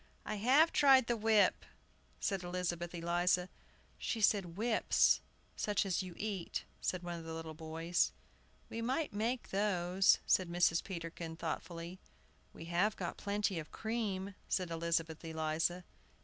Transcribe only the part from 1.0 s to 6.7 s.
the whip," said Elizabeth Eliza. "She says 'whips,' such as you eat,"